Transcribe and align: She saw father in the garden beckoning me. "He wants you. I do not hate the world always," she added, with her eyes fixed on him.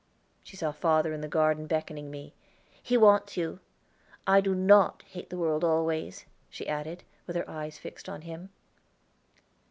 She 0.43 0.57
saw 0.57 0.71
father 0.71 1.13
in 1.13 1.21
the 1.21 1.27
garden 1.27 1.67
beckoning 1.67 2.09
me. 2.09 2.33
"He 2.81 2.97
wants 2.97 3.37
you. 3.37 3.59
I 4.25 4.41
do 4.41 4.55
not 4.55 5.03
hate 5.03 5.29
the 5.29 5.37
world 5.37 5.63
always," 5.63 6.25
she 6.49 6.67
added, 6.67 7.03
with 7.27 7.35
her 7.35 7.47
eyes 7.47 7.77
fixed 7.77 8.09
on 8.09 8.21
him. 8.23 8.49